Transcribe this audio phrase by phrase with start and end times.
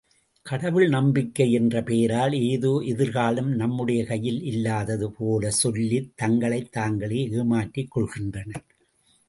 [0.45, 8.65] கடவுள் நம்பிக்கை என்ற பெயரால் ஏதோ எதிர்காலம் நம்முடைய கையில் இல்லாதது போலச்சொல்லித் தங்களைத் தாங்களே ஏமாற்றிக் கொள்கின்றனர்.